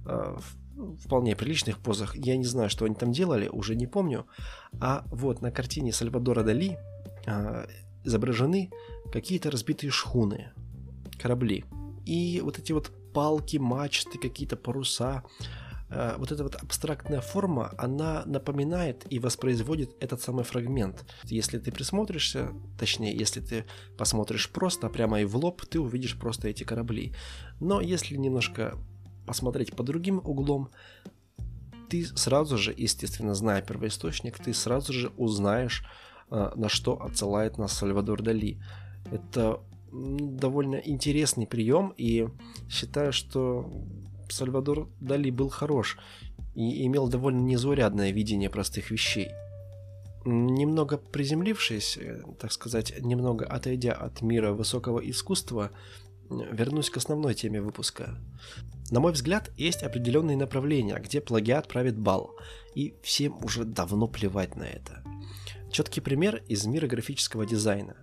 А, 0.07 0.39
вполне 1.01 1.37
приличных 1.37 1.79
позах. 1.79 2.17
Я 2.17 2.37
не 2.37 2.45
знаю, 2.45 2.71
что 2.71 2.85
они 2.85 2.95
там 2.95 3.13
делали, 3.13 3.49
уже 3.49 3.75
не 3.75 3.87
помню. 3.87 4.27
А 4.81 5.05
вот 5.11 5.43
на 5.43 5.51
картине 5.51 5.93
Сальвадора 5.93 6.43
Дали 6.43 6.79
а, 7.27 7.67
изображены 8.05 8.71
какие-то 9.13 9.51
разбитые 9.51 9.91
шхуны, 9.91 10.53
корабли. 11.21 11.65
И 12.05 12.41
вот 12.43 12.59
эти 12.59 12.73
вот 12.73 12.93
палки, 13.13 13.57
мачты, 13.57 14.19
какие-то 14.19 14.57
паруса, 14.57 15.25
Э, 15.89 16.17
вот 16.19 16.33
эта 16.33 16.43
вот 16.43 16.55
абстрактная 16.57 17.21
форма, 17.21 17.73
она 17.79 18.25
напоминает 18.27 19.07
и 19.09 19.19
воспроизводит 19.19 19.95
этот 20.01 20.21
самый 20.21 20.45
фрагмент. 20.45 21.05
Если 21.25 21.59
ты 21.59 21.71
присмотришься, 21.71 22.51
точнее, 22.79 23.17
если 23.17 23.41
ты 23.41 23.65
посмотришь 23.97 24.51
просто 24.51 24.89
прямо 24.89 25.21
и 25.21 25.25
в 25.25 25.37
лоб, 25.37 25.63
ты 25.67 25.79
увидишь 25.79 26.19
просто 26.19 26.49
эти 26.49 26.65
корабли. 26.65 27.15
Но 27.61 27.81
если 27.81 28.17
немножко 28.17 28.79
посмотреть 29.27 29.75
по 29.75 29.83
другим 29.83 30.21
углом, 30.25 30.71
ты 31.89 32.05
сразу 32.05 32.59
же, 32.59 32.75
естественно, 32.77 33.35
зная 33.35 33.63
первоисточник, 33.63 34.39
ты 34.39 34.53
сразу 34.55 34.93
же 34.93 35.13
узнаешь, 35.17 35.85
э, 36.31 36.51
на 36.55 36.69
что 36.69 37.01
отсылает 37.03 37.59
нас 37.59 37.73
Сальвадор 37.73 38.23
Дали. 38.23 38.61
Это 39.11 39.61
довольно 39.93 40.77
интересный 40.77 41.47
прием, 41.47 41.95
и 41.97 42.29
считаю, 42.69 43.13
что 43.13 43.71
Сальвадор 44.29 44.89
Дали 45.01 45.31
был 45.31 45.49
хорош 45.49 45.99
и 46.55 46.87
имел 46.87 47.09
довольно 47.09 47.41
незаурядное 47.41 48.11
видение 48.11 48.51
простых 48.51 48.91
вещей. 48.91 49.29
Немного 50.25 50.99
приземлившись, 50.99 51.99
э, 51.99 52.23
так 52.41 52.51
сказать, 52.51 52.95
немного 53.01 53.45
отойдя 53.47 53.93
от 53.93 54.23
мира 54.23 54.53
высокого 54.53 54.99
искусства, 54.99 55.71
вернусь 56.31 56.91
к 56.91 56.97
основной 56.97 57.35
теме 57.35 57.61
выпуска. 57.61 58.19
На 58.91 59.01
мой 59.01 59.13
взгляд, 59.13 59.51
есть 59.57 59.83
определенные 59.83 60.37
направления, 60.37 60.99
где 61.03 61.21
плагиат 61.21 61.69
правит 61.69 61.99
бал, 61.99 62.37
и 62.75 62.95
всем 63.03 63.43
уже 63.45 63.65
давно 63.65 64.07
плевать 64.07 64.57
на 64.57 64.65
это. 64.65 65.03
Четкий 65.71 66.01
пример 66.01 66.43
из 66.49 66.65
мира 66.67 66.87
графического 66.87 67.45
дизайна. 67.47 67.97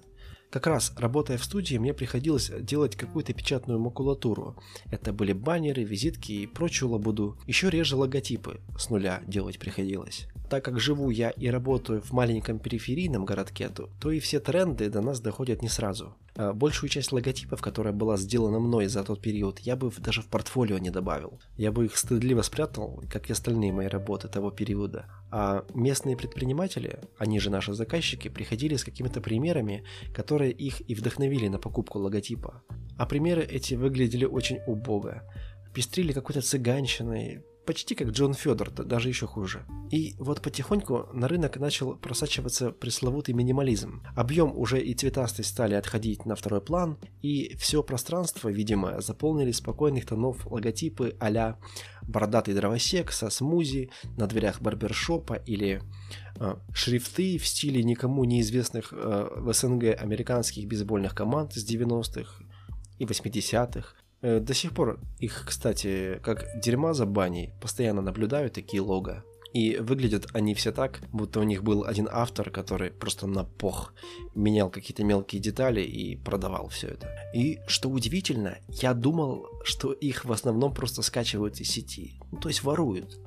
Как 0.54 0.68
раз 0.68 0.94
работая 0.98 1.40
в 1.40 1.44
студии, 1.44 1.78
мне 1.78 1.96
приходилось 1.96 2.52
делать 2.60 2.96
какую-то 2.96 3.34
печатную 3.34 3.80
макулатуру. 3.80 4.56
Это 4.92 5.12
были 5.12 5.34
баннеры, 5.34 5.84
визитки 5.84 6.32
и 6.32 6.46
прочую 6.46 6.92
лабуду. 6.92 7.40
Еще 7.48 7.72
реже 7.72 7.96
логотипы 7.96 8.62
с 8.78 8.92
нуля 8.92 9.24
делать 9.26 9.58
приходилось. 9.58 10.28
Так 10.54 10.66
как 10.66 10.80
живу 10.80 11.10
я 11.10 11.32
и 11.32 11.48
работаю 11.48 12.00
в 12.04 12.12
маленьком 12.12 12.60
периферийном 12.60 13.26
городке, 13.26 13.70
то, 13.70 13.90
то 14.00 14.12
и 14.12 14.20
все 14.20 14.40
тренды 14.40 14.88
до 14.88 15.02
нас 15.02 15.20
доходят 15.20 15.64
не 15.64 15.68
сразу. 15.68 16.16
А 16.36 16.54
большую 16.54 16.92
часть 16.92 17.12
логотипов, 17.12 17.60
которая 17.60 17.92
была 17.92 18.18
сделана 18.18 18.60
мной 18.60 18.86
за 18.86 19.04
тот 19.04 19.20
период, 19.20 19.58
я 19.62 19.76
бы 19.76 19.92
даже 19.98 20.22
в 20.22 20.28
портфолио 20.28 20.78
не 20.78 20.92
добавил. 20.92 21.40
Я 21.58 21.72
бы 21.72 21.86
их 21.86 21.98
стыдливо 21.98 22.44
спрятал, 22.44 23.02
как 23.12 23.30
и 23.30 23.34
остальные 23.34 23.74
мои 23.74 23.88
работы 23.88 24.28
того 24.28 24.52
периода. 24.52 25.08
А 25.32 25.66
местные 25.74 26.16
предприниматели, 26.16 27.00
они 27.18 27.40
же 27.40 27.50
наши 27.50 27.74
заказчики, 27.74 28.28
приходили 28.28 28.76
с 28.76 28.84
какими-то 28.84 29.22
примерами, 29.22 29.84
которые 30.14 30.52
их 30.52 30.88
и 30.88 30.94
вдохновили 30.94 31.48
на 31.48 31.58
покупку 31.58 31.98
логотипа. 31.98 32.62
А 32.96 33.08
примеры 33.08 33.42
эти 33.42 33.74
выглядели 33.74 34.26
очень 34.26 34.60
убого. 34.68 35.24
Пестрили 35.74 36.14
какой-то 36.14 36.42
цыганщиной, 36.42 37.42
Почти 37.66 37.96
как 37.96 38.10
Джон 38.10 38.34
Федор, 38.34 38.72
даже 38.72 39.08
еще 39.08 39.26
хуже. 39.26 39.66
И 39.90 40.16
вот 40.20 40.42
потихоньку 40.42 41.08
на 41.14 41.30
рынок 41.30 41.58
начал 41.58 41.96
просачиваться 41.96 42.72
пресловутый 42.72 43.34
минимализм. 43.34 44.04
Объем 44.16 44.58
уже 44.58 44.82
и 44.82 44.94
цветастость 44.94 45.50
стали 45.50 45.76
отходить 45.76 46.26
на 46.26 46.36
второй 46.36 46.60
план, 46.60 46.98
и 47.22 47.56
все 47.58 47.82
пространство, 47.82 48.50
видимо, 48.50 49.00
заполнили 49.00 49.52
спокойных 49.52 50.06
тонов 50.06 50.46
логотипы 50.46 51.16
а-ля 51.22 51.58
бородатый 52.02 52.54
дровосек 52.54 53.14
со 53.14 53.30
смузи 53.30 53.90
на 54.18 54.28
дверях 54.28 54.62
барбершопа 54.62 55.36
или 55.36 55.82
э, 56.40 56.56
шрифты 56.74 57.38
в 57.38 57.48
стиле 57.48 57.82
никому 57.82 58.26
неизвестных 58.26 58.92
э, 58.92 59.28
в 59.38 59.54
СНГ 59.54 60.02
американских 60.02 60.68
бейсбольных 60.68 61.16
команд 61.16 61.54
с 61.54 61.66
90-х 61.66 62.44
и 63.00 63.06
80-х, 63.06 63.96
Э, 63.96 64.03
до 64.24 64.54
сих 64.54 64.74
пор 64.74 65.00
их, 65.20 65.44
кстати, 65.46 66.20
как 66.24 66.46
дерьма 66.60 66.94
за 66.94 67.06
баней, 67.06 67.54
постоянно 67.62 68.02
наблюдаю 68.02 68.50
такие 68.50 68.82
лого. 68.82 69.24
И 69.54 69.78
выглядят 69.78 70.28
они 70.34 70.56
все 70.56 70.72
так, 70.72 71.02
будто 71.12 71.40
у 71.40 71.44
них 71.44 71.64
был 71.64 71.84
один 71.84 72.10
автор, 72.12 72.50
который 72.50 72.90
просто 72.90 73.28
на 73.28 73.44
пох 73.44 73.94
менял 74.34 74.72
какие-то 74.72 75.04
мелкие 75.04 75.40
детали 75.40 75.82
и 75.82 76.16
продавал 76.16 76.70
все 76.70 76.88
это. 76.88 77.08
И 77.36 77.60
что 77.68 77.90
удивительно, 77.90 78.58
я 78.70 78.96
думал, 78.96 79.46
что 79.64 79.92
их 79.92 80.26
в 80.26 80.32
основном 80.32 80.74
просто 80.74 81.04
скачивают 81.04 81.60
из 81.60 81.70
сети, 81.70 82.20
ну, 82.32 82.40
то 82.40 82.50
есть 82.50 82.64
воруют. 82.64 83.20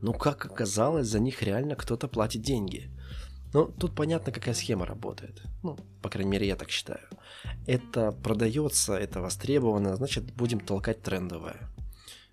Но 0.00 0.12
как 0.12 0.46
оказалось, 0.46 1.06
за 1.06 1.20
них 1.20 1.42
реально 1.44 1.76
кто-то 1.76 2.08
платит 2.08 2.42
деньги. 2.42 2.90
Но 3.52 3.64
тут 3.64 3.94
понятно, 3.94 4.32
какая 4.32 4.54
схема 4.54 4.86
работает. 4.86 5.42
Ну, 5.62 5.76
по 6.00 6.08
крайней 6.08 6.30
мере, 6.30 6.46
я 6.46 6.56
так 6.56 6.70
считаю. 6.70 7.06
Это 7.66 8.12
продается, 8.12 8.94
это 8.94 9.20
востребовано, 9.20 9.96
значит, 9.96 10.32
будем 10.34 10.60
толкать 10.60 11.02
трендовое. 11.02 11.56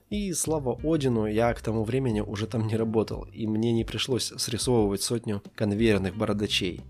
И 0.10 0.34
слава 0.34 0.80
Одину, 0.84 1.28
я 1.28 1.54
к 1.54 1.62
тому 1.62 1.84
времени 1.84 2.22
уже 2.22 2.48
там 2.48 2.66
не 2.66 2.76
работал, 2.76 3.28
и 3.32 3.46
мне 3.46 3.72
не 3.72 3.84
пришлось 3.84 4.34
срисовывать 4.38 5.04
сотню 5.04 5.44
конвейерных 5.56 6.16
бородачей. 6.16 6.82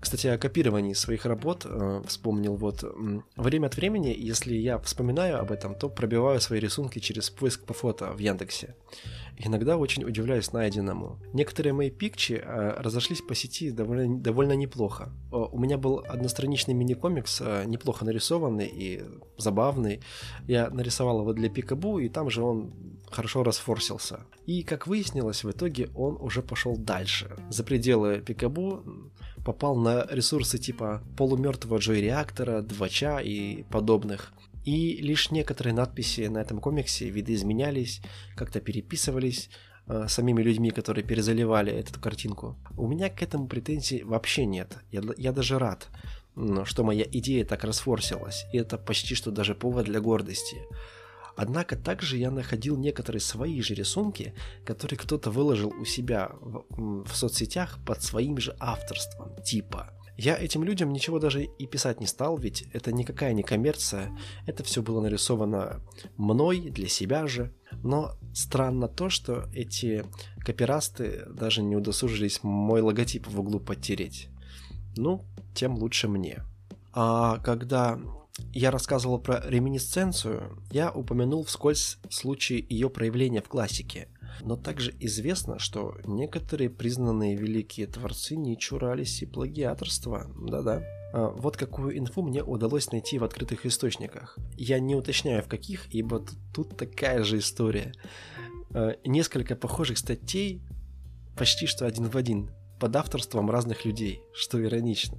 Кстати, 0.00 0.28
о 0.28 0.38
копировании 0.38 0.92
своих 0.92 1.26
работ 1.26 1.66
э, 1.66 2.02
вспомнил 2.06 2.56
вот. 2.56 2.84
Время 3.36 3.66
от 3.66 3.76
времени, 3.76 4.14
если 4.16 4.54
я 4.54 4.78
вспоминаю 4.78 5.40
об 5.40 5.50
этом, 5.50 5.74
то 5.74 5.88
пробиваю 5.88 6.40
свои 6.40 6.60
рисунки 6.60 7.00
через 7.00 7.30
поиск 7.30 7.64
по 7.64 7.74
фото 7.74 8.12
в 8.12 8.18
Яндексе. 8.18 8.76
Иногда 9.38 9.76
очень 9.76 10.04
удивляюсь 10.04 10.52
найденному. 10.52 11.18
Некоторые 11.32 11.72
мои 11.72 11.90
пикчи 11.90 12.34
э, 12.34 12.74
разошлись 12.78 13.22
по 13.22 13.34
сети 13.34 13.70
довольно, 13.70 14.18
довольно 14.18 14.52
неплохо. 14.52 15.10
Э, 15.32 15.36
у 15.36 15.58
меня 15.58 15.78
был 15.78 16.04
одностраничный 16.08 16.74
мини-комикс, 16.74 17.40
э, 17.40 17.64
неплохо 17.66 18.04
нарисованный 18.04 18.66
и 18.66 19.02
забавный. 19.36 20.00
Я 20.46 20.70
нарисовал 20.70 21.20
его 21.20 21.32
для 21.32 21.48
Пикабу, 21.48 21.98
и 21.98 22.08
там 22.08 22.30
же 22.30 22.42
он 22.42 22.97
хорошо 23.10 23.42
расфорсился. 23.42 24.20
И, 24.46 24.62
как 24.62 24.86
выяснилось, 24.86 25.44
в 25.44 25.50
итоге 25.50 25.90
он 25.94 26.16
уже 26.20 26.42
пошел 26.42 26.76
дальше. 26.76 27.36
За 27.50 27.64
пределы 27.64 28.20
Пикабу 28.20 28.82
попал 29.44 29.76
на 29.76 30.06
ресурсы 30.10 30.58
типа 30.58 31.02
полумертвого 31.16 31.78
Джой-реактора, 31.78 32.62
Двача 32.62 33.20
и 33.20 33.62
подобных. 33.64 34.32
И 34.64 34.96
лишь 34.96 35.30
некоторые 35.30 35.74
надписи 35.74 36.28
на 36.28 36.38
этом 36.38 36.60
комиксе 36.60 37.08
видоизменялись, 37.08 38.02
как-то 38.36 38.60
переписывались 38.60 39.48
э, 39.86 40.06
самими 40.08 40.42
людьми, 40.42 40.70
которые 40.70 41.04
перезаливали 41.04 41.72
эту 41.72 41.98
картинку. 42.00 42.56
У 42.76 42.86
меня 42.86 43.08
к 43.08 43.22
этому 43.22 43.46
претензий 43.46 44.02
вообще 44.02 44.44
нет. 44.44 44.76
Я, 44.90 45.02
я 45.16 45.32
даже 45.32 45.58
рад, 45.58 45.88
что 46.64 46.84
моя 46.84 47.04
идея 47.10 47.44
так 47.44 47.64
расфорсилась. 47.64 48.44
И 48.52 48.58
это 48.58 48.76
почти 48.76 49.14
что 49.14 49.30
даже 49.30 49.54
повод 49.54 49.86
для 49.86 50.00
гордости. 50.00 50.58
Однако 51.38 51.76
также 51.76 52.18
я 52.18 52.32
находил 52.32 52.76
некоторые 52.76 53.20
свои 53.20 53.62
же 53.62 53.74
рисунки, 53.74 54.34
которые 54.66 54.98
кто-то 54.98 55.30
выложил 55.30 55.72
у 55.80 55.84
себя 55.84 56.32
в, 56.40 57.04
в 57.04 57.14
соцсетях 57.14 57.78
под 57.86 58.02
своим 58.02 58.38
же 58.38 58.56
авторством, 58.58 59.40
типа 59.42 59.92
я 60.18 60.36
этим 60.36 60.64
людям 60.64 60.92
ничего 60.92 61.20
даже 61.20 61.44
и 61.44 61.66
писать 61.68 62.00
не 62.00 62.06
стал, 62.06 62.36
ведь 62.36 62.62
это 62.72 62.92
никакая 62.92 63.32
не 63.34 63.44
коммерция, 63.44 64.10
это 64.46 64.64
все 64.64 64.82
было 64.82 65.00
нарисовано 65.00 65.80
мной, 66.16 66.58
для 66.70 66.88
себя 66.88 67.28
же. 67.28 67.54
Но 67.84 68.16
странно 68.34 68.88
то, 68.88 69.10
что 69.10 69.44
эти 69.54 70.04
копирасты 70.40 71.24
даже 71.28 71.62
не 71.62 71.76
удосужились 71.76 72.42
мой 72.42 72.80
логотип 72.80 73.28
в 73.28 73.38
углу 73.38 73.60
подтереть. 73.60 74.28
Ну, 74.96 75.22
тем 75.54 75.76
лучше 75.76 76.08
мне. 76.08 76.42
А 76.92 77.38
когда 77.38 78.00
я 78.52 78.70
рассказывал 78.70 79.18
про 79.18 79.42
реминисценцию, 79.46 80.62
я 80.70 80.90
упомянул 80.90 81.44
вскользь 81.44 81.98
случай 82.10 82.64
ее 82.68 82.90
проявления 82.90 83.42
в 83.42 83.48
классике. 83.48 84.08
Но 84.42 84.56
также 84.56 84.94
известно, 85.00 85.58
что 85.58 85.96
некоторые 86.04 86.70
признанные 86.70 87.34
великие 87.34 87.86
творцы 87.86 88.36
не 88.36 88.56
чурались 88.56 89.22
и 89.22 89.26
плагиаторства. 89.26 90.30
Да-да. 90.36 90.82
А, 91.12 91.30
вот 91.30 91.56
какую 91.56 91.98
инфу 91.98 92.22
мне 92.22 92.42
удалось 92.42 92.90
найти 92.92 93.18
в 93.18 93.24
открытых 93.24 93.66
источниках. 93.66 94.38
Я 94.56 94.78
не 94.78 94.94
уточняю 94.94 95.42
в 95.42 95.48
каких, 95.48 95.92
ибо 95.92 96.24
тут 96.54 96.76
такая 96.76 97.24
же 97.24 97.38
история. 97.38 97.94
А, 98.70 98.96
несколько 99.04 99.56
похожих 99.56 99.98
статей, 99.98 100.62
почти 101.36 101.66
что 101.66 101.86
один 101.86 102.08
в 102.08 102.16
один, 102.16 102.50
под 102.78 102.94
авторством 102.96 103.50
разных 103.50 103.84
людей, 103.84 104.22
что 104.34 104.62
иронично. 104.62 105.18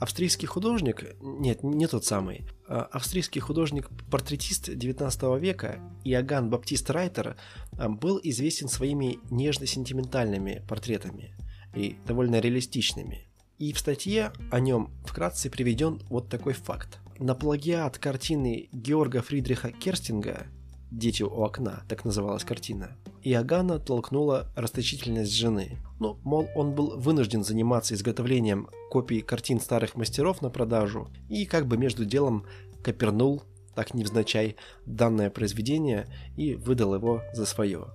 Австрийский 0.00 0.46
художник, 0.46 1.14
нет, 1.20 1.62
не 1.62 1.86
тот 1.86 2.06
самый, 2.06 2.46
а, 2.66 2.84
австрийский 2.84 3.38
художник-портретист 3.42 4.74
19 4.74 5.38
века 5.38 5.78
Иоганн 6.04 6.48
Баптист 6.48 6.88
Райтер 6.88 7.36
а, 7.72 7.90
был 7.90 8.18
известен 8.22 8.68
своими 8.68 9.18
нежно-сентиментальными 9.30 10.64
портретами 10.66 11.36
и 11.74 11.96
довольно 12.06 12.40
реалистичными. 12.40 13.28
И 13.58 13.74
в 13.74 13.78
статье 13.78 14.32
о 14.50 14.58
нем 14.58 14.90
вкратце 15.04 15.50
приведен 15.50 16.00
вот 16.08 16.30
такой 16.30 16.54
факт. 16.54 16.98
На 17.18 17.34
плагиат 17.34 17.98
картины 17.98 18.70
Георга 18.72 19.20
Фридриха 19.20 19.70
Керстинга 19.70 20.46
«Дети 20.90 21.22
у 21.22 21.28
окна», 21.42 21.84
так 21.90 22.06
называлась 22.06 22.44
картина, 22.44 22.96
Иоганна 23.22 23.78
толкнула 23.78 24.50
расточительность 24.56 25.34
жены. 25.34 25.78
Ну, 25.98 26.18
мол, 26.24 26.48
он 26.54 26.74
был 26.74 26.98
вынужден 26.98 27.44
заниматься 27.44 27.94
изготовлением 27.94 28.68
копий 28.90 29.20
картин 29.20 29.60
старых 29.60 29.94
мастеров 29.94 30.40
на 30.40 30.48
продажу 30.48 31.08
и 31.28 31.44
как 31.44 31.66
бы 31.66 31.76
между 31.76 32.04
делом 32.04 32.46
копернул, 32.82 33.42
так 33.74 33.94
невзначай, 33.94 34.56
данное 34.86 35.30
произведение 35.30 36.06
и 36.36 36.54
выдал 36.54 36.94
его 36.94 37.22
за 37.34 37.44
свое. 37.44 37.88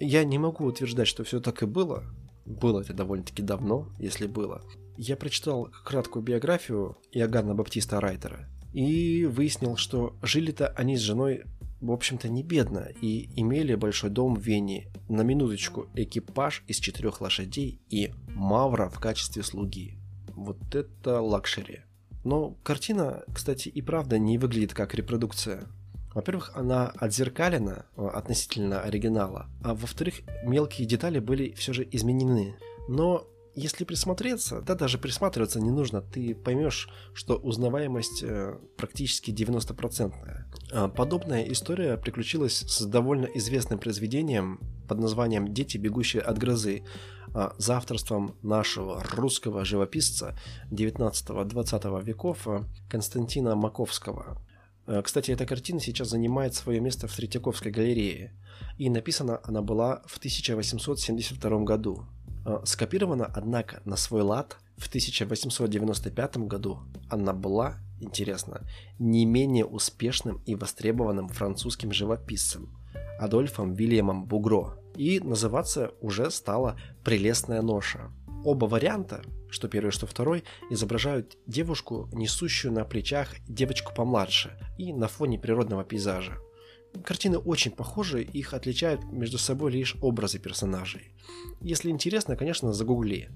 Я 0.00 0.24
не 0.24 0.38
могу 0.38 0.64
утверждать, 0.64 1.06
что 1.06 1.22
все 1.22 1.40
так 1.40 1.62
и 1.62 1.66
было. 1.66 2.04
Было 2.44 2.80
это 2.80 2.92
довольно-таки 2.92 3.42
давно, 3.42 3.88
если 3.98 4.26
было. 4.26 4.62
Я 4.96 5.16
прочитал 5.16 5.70
краткую 5.84 6.24
биографию 6.24 6.98
Иоганна 7.12 7.54
Баптиста 7.54 8.00
Райтера 8.00 8.48
и 8.72 9.24
выяснил, 9.26 9.76
что 9.76 10.16
жили-то 10.22 10.68
они 10.68 10.96
с 10.96 11.00
женой 11.00 11.44
в 11.82 11.90
общем-то, 11.90 12.28
не 12.28 12.42
бедно 12.42 12.88
и 13.00 13.28
имели 13.34 13.74
большой 13.74 14.10
дом 14.10 14.36
в 14.36 14.40
Вене, 14.40 14.88
на 15.08 15.22
минуточку 15.22 15.88
экипаж 15.94 16.62
из 16.68 16.78
четырех 16.78 17.20
лошадей 17.20 17.80
и 17.90 18.12
Мавра 18.28 18.88
в 18.88 19.00
качестве 19.00 19.42
слуги. 19.42 19.98
Вот 20.28 20.74
это 20.74 21.20
luxury. 21.20 21.80
Но 22.24 22.56
картина, 22.62 23.24
кстати, 23.34 23.68
и 23.68 23.82
правда 23.82 24.18
не 24.18 24.38
выглядит 24.38 24.74
как 24.74 24.94
репродукция. 24.94 25.66
Во-первых, 26.14 26.52
она 26.54 26.88
отзеркалена 26.88 27.86
э, 27.96 28.06
относительно 28.06 28.82
оригинала, 28.82 29.48
а 29.64 29.74
во-вторых, 29.74 30.20
мелкие 30.44 30.86
детали 30.86 31.18
были 31.18 31.52
все 31.54 31.72
же 31.72 31.88
изменены. 31.90 32.54
Но 32.88 33.26
если 33.54 33.84
присмотреться, 33.84 34.62
да 34.62 34.74
даже 34.74 34.98
присматриваться 34.98 35.60
не 35.60 35.70
нужно, 35.70 36.00
ты 36.00 36.34
поймешь, 36.34 36.88
что 37.12 37.36
узнаваемость 37.36 38.22
э, 38.22 38.58
практически 38.76 39.30
90%. 39.30 40.14
А 40.72 40.88
подобная 40.88 41.42
история 41.44 41.96
приключилась 41.96 42.60
с 42.60 42.84
довольно 42.86 43.26
известным 43.26 43.78
произведением 43.78 44.60
под 44.88 44.98
названием 44.98 45.52
«Дети, 45.52 45.76
бегущие 45.76 46.22
от 46.22 46.38
грозы» 46.38 46.84
а, 47.34 47.54
за 47.58 47.76
авторством 47.76 48.36
нашего 48.42 49.02
русского 49.12 49.64
живописца 49.64 50.36
19-20 50.70 52.04
веков 52.04 52.46
Константина 52.88 53.54
Маковского. 53.54 54.38
Кстати, 55.04 55.30
эта 55.30 55.46
картина 55.46 55.78
сейчас 55.78 56.08
занимает 56.08 56.54
свое 56.54 56.80
место 56.80 57.06
в 57.06 57.14
Третьяковской 57.14 57.70
галерее, 57.70 58.32
и 58.78 58.90
написана 58.90 59.40
она 59.44 59.62
была 59.62 60.02
в 60.06 60.18
1872 60.18 61.60
году. 61.60 62.04
Скопирована, 62.64 63.30
однако, 63.32 63.82
на 63.84 63.96
свой 63.96 64.22
лад 64.22 64.58
в 64.76 64.88
1895 64.88 66.36
году 66.38 66.80
она 67.08 67.32
была, 67.32 67.76
интересно, 68.00 68.62
не 68.98 69.24
менее 69.24 69.64
успешным 69.64 70.42
и 70.44 70.54
востребованным 70.54 71.28
французским 71.28 71.92
живописцем 71.92 72.76
Адольфом 73.18 73.74
Вильямом 73.74 74.24
Бугро, 74.24 74.78
и 74.96 75.20
называться 75.20 75.92
уже 76.00 76.30
стала 76.30 76.76
«Прелестная 77.04 77.62
ноша». 77.62 78.10
Оба 78.44 78.64
варианта, 78.64 79.22
что 79.48 79.68
первый, 79.68 79.92
что 79.92 80.06
второй, 80.06 80.42
изображают 80.68 81.38
девушку, 81.46 82.08
несущую 82.12 82.72
на 82.72 82.84
плечах 82.84 83.28
девочку 83.46 83.94
помладше 83.94 84.58
и 84.78 84.92
на 84.92 85.06
фоне 85.06 85.38
природного 85.38 85.84
пейзажа. 85.84 86.38
Картины 87.04 87.38
очень 87.38 87.72
похожи, 87.72 88.22
их 88.22 88.54
отличают 88.54 89.04
между 89.12 89.38
собой 89.38 89.72
лишь 89.72 89.96
образы 90.00 90.38
персонажей. 90.38 91.12
Если 91.60 91.90
интересно, 91.90 92.36
конечно, 92.36 92.72
загугли. 92.72 93.30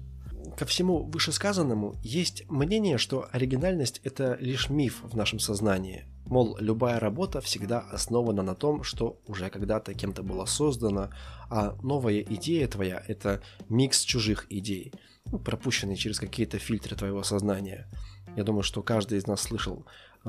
Ко 0.57 0.65
всему 0.65 1.03
вышесказанному 1.03 1.95
есть 2.01 2.49
мнение, 2.49 2.97
что 2.97 3.27
оригинальность– 3.31 4.01
это 4.03 4.37
лишь 4.39 4.69
миф 4.69 5.01
в 5.03 5.15
нашем 5.15 5.39
сознании. 5.39 6.05
Мол, 6.25 6.57
любая 6.59 6.99
работа 6.99 7.41
всегда 7.41 7.79
основана 7.79 8.41
на 8.41 8.55
том, 8.55 8.83
что 8.83 9.19
уже 9.27 9.49
когда-то 9.49 9.93
кем-то 9.93 10.23
была 10.23 10.45
создана, 10.45 11.11
а 11.49 11.77
новая 11.83 12.19
идея 12.21 12.67
твоя– 12.67 13.03
это 13.07 13.41
микс 13.69 14.01
чужих 14.01 14.47
идей, 14.49 14.93
ну, 15.31 15.39
пропущенный 15.39 15.95
через 15.95 16.19
какие-то 16.19 16.59
фильтры 16.59 16.95
твоего 16.95 17.23
сознания. 17.23 17.87
Я 18.35 18.43
думаю, 18.43 18.63
что 18.63 18.81
каждый 18.81 19.19
из 19.19 19.27
нас 19.27 19.41
слышал 19.41 19.85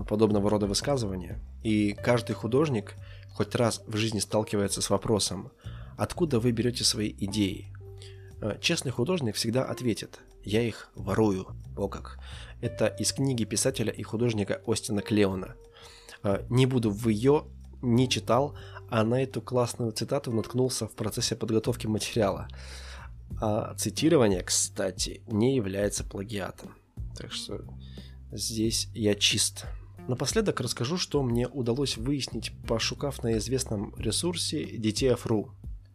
подобного 0.09 0.51
рода 0.51 0.67
высказывания, 0.67 1.41
и 1.63 1.93
каждый 1.95 2.35
художник 2.35 2.95
хоть 3.35 3.55
раз 3.55 3.83
в 3.87 3.97
жизни 3.97 4.19
сталкивается 4.19 4.83
с 4.83 4.91
вопросом, 4.91 5.51
откуда 5.97 6.41
вы 6.41 6.53
берете 6.53 6.85
свои 6.85 7.15
идеи, 7.19 7.73
Э, 8.41 8.57
честный 8.61 8.93
художник 8.93 9.35
всегда 9.35 9.65
ответит 9.65 10.21
«Я 10.45 10.63
их 10.63 10.91
ворую». 10.95 11.47
О 11.77 11.89
как. 11.89 12.19
Это 12.61 12.87
из 12.87 13.13
книги 13.13 13.45
писателя 13.45 13.93
и 13.93 14.03
художника 14.03 14.63
Остина 14.67 15.03
Клеона. 15.03 15.57
Э, 16.23 16.45
не 16.49 16.67
буду 16.67 16.91
в 16.91 17.09
ее 17.09 17.47
не 17.83 18.09
читал, 18.09 18.57
а 18.91 19.05
на 19.05 19.23
эту 19.23 19.41
классную 19.41 19.93
цитату 19.93 20.33
наткнулся 20.33 20.87
в 20.87 20.95
процессе 20.95 21.37
подготовки 21.37 21.87
материала. 21.87 22.49
А 23.41 23.75
цитирование, 23.75 24.43
кстати, 24.43 25.23
не 25.27 25.55
является 25.55 26.05
плагиатом. 26.05 26.75
Так 27.17 27.33
что 27.33 27.61
здесь 28.33 28.89
я 28.95 29.15
чист. 29.15 29.67
Напоследок 30.09 30.61
расскажу, 30.61 30.97
что 30.97 31.23
мне 31.23 31.47
удалось 31.47 31.99
выяснить, 31.99 32.53
пошукав 32.67 33.23
на 33.23 33.37
известном 33.37 33.95
ресурсе 33.99 34.65
DTF.ru. 34.65 35.51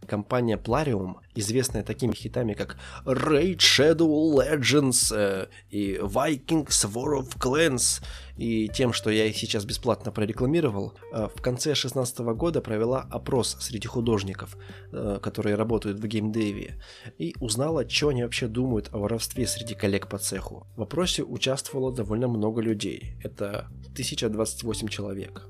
Компания 0.05 0.57
Plarium, 0.57 1.15
известная 1.35 1.83
такими 1.83 2.13
хитами, 2.13 2.53
как 2.53 2.77
Raid 3.05 3.57
Shadow 3.57 4.35
Legends 4.35 5.13
э, 5.15 5.47
и 5.69 5.95
Vikings 5.95 6.87
War 6.93 7.19
of 7.21 7.37
Clans, 7.37 8.03
и 8.37 8.67
тем, 8.69 8.93
что 8.93 9.09
я 9.09 9.25
их 9.25 9.37
сейчас 9.37 9.65
бесплатно 9.65 10.11
прорекламировал, 10.11 10.93
э, 11.13 11.27
в 11.35 11.41
конце 11.41 11.69
2016 11.69 12.19
года 12.35 12.61
провела 12.61 13.01
опрос 13.11 13.57
среди 13.59 13.87
художников, 13.87 14.57
э, 14.91 15.19
которые 15.21 15.55
работают 15.55 15.99
в 15.99 16.07
геймдеве, 16.07 16.81
и 17.17 17.35
узнала, 17.39 17.87
что 17.89 18.09
они 18.09 18.23
вообще 18.23 18.47
думают 18.47 18.89
о 18.91 18.99
воровстве 18.99 19.47
среди 19.47 19.75
коллег 19.75 20.07
по 20.07 20.17
цеху. 20.17 20.67
В 20.75 20.81
опросе 20.81 21.23
участвовало 21.23 21.93
довольно 21.93 22.27
много 22.27 22.61
людей, 22.61 23.15
это 23.23 23.67
1028 23.93 24.87
человек. 24.87 25.47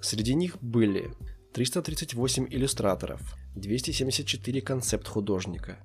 Среди 0.00 0.34
них 0.34 0.56
были 0.60 1.10
338 1.58 2.46
иллюстраторов, 2.50 3.20
274 3.56 4.60
концепт-художника, 4.60 5.80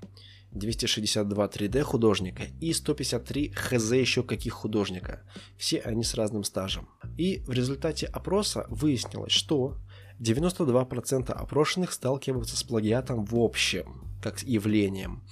262 0.51 1.47
3D 1.47 1.81
художника 1.81 2.43
и 2.61 2.73
153 2.73 3.53
хз 3.53 3.91
еще 3.93 4.21
каких 4.21 4.53
художника. 4.53 5.23
Все 5.57 5.79
они 5.79 6.03
с 6.03 6.13
разным 6.13 6.43
стажем. 6.43 6.89
И 7.17 7.39
в 7.47 7.51
результате 7.53 8.05
опроса 8.05 8.67
выяснилось, 8.69 9.31
что 9.31 9.79
92% 10.19 11.31
опрошенных 11.31 11.91
сталкиваются 11.91 12.55
с 12.55 12.61
плагиатом 12.61 13.25
в 13.25 13.35
общем, 13.35 14.15
как 14.21 14.43
явлением. 14.43 15.23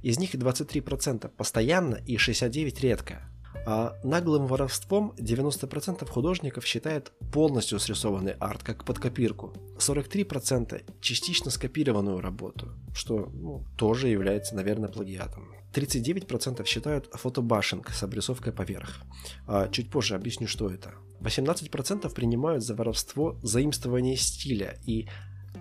Из 0.00 0.18
них 0.18 0.34
23% 0.34 1.28
постоянно 1.28 1.96
и 1.96 2.16
69% 2.16 2.80
редко. 2.80 3.30
А 3.64 3.96
наглым 4.02 4.46
воровством 4.46 5.14
90% 5.18 6.08
художников 6.08 6.66
считает 6.66 7.12
полностью 7.32 7.78
срисованный 7.78 8.32
арт, 8.32 8.62
как 8.62 8.84
под 8.84 8.98
копирку. 8.98 9.52
43% 9.78 10.82
частично 11.00 11.50
скопированную 11.50 12.20
работу, 12.20 12.72
что 12.94 13.30
ну, 13.32 13.64
тоже 13.76 14.08
является, 14.08 14.56
наверное, 14.56 14.88
плагиатом. 14.88 15.54
39% 15.72 16.64
считают 16.66 17.08
фотобашинг 17.12 17.90
с 17.90 18.02
обрисовкой 18.02 18.52
поверх. 18.52 19.02
А 19.46 19.68
чуть 19.68 19.90
позже 19.90 20.14
объясню, 20.14 20.46
что 20.46 20.68
это. 20.68 20.92
18% 21.20 22.12
принимают 22.12 22.64
за 22.64 22.74
воровство 22.74 23.38
заимствование 23.42 24.16
стиля 24.16 24.78
и 24.84 25.08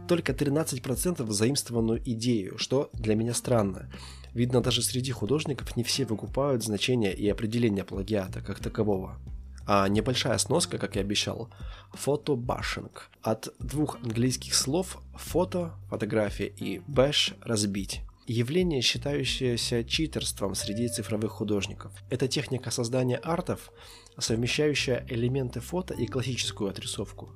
только 0.07 0.33
13% 0.33 1.29
заимствованную 1.31 2.01
идею, 2.03 2.57
что 2.57 2.89
для 2.93 3.15
меня 3.15 3.33
странно. 3.33 3.89
Видно, 4.33 4.61
даже 4.61 4.81
среди 4.81 5.11
художников 5.11 5.75
не 5.75 5.83
все 5.83 6.05
выкупают 6.05 6.63
значение 6.63 7.13
и 7.13 7.29
определение 7.29 7.83
плагиата 7.83 8.41
как 8.41 8.59
такового. 8.59 9.17
А 9.67 9.87
небольшая 9.87 10.37
сноска, 10.37 10.77
как 10.77 10.95
я 10.95 11.01
обещал, 11.01 11.49
фотобашинг. 11.93 13.09
От 13.21 13.53
двух 13.59 13.97
английских 14.03 14.55
слов 14.55 14.97
фото, 15.15 15.73
фотография 15.89 16.47
и 16.47 16.79
бэш– 16.87 17.35
разбить. 17.41 18.01
Явление, 18.27 18.81
считающееся 18.81 19.83
читерством 19.83 20.55
среди 20.55 20.87
цифровых 20.87 21.31
художников. 21.31 21.91
Это 22.09 22.27
техника 22.27 22.71
создания 22.71 23.17
артов, 23.17 23.71
совмещающая 24.17 25.05
элементы 25.09 25.59
фото 25.59 25.93
и 25.93 26.05
классическую 26.05 26.69
отрисовку. 26.69 27.31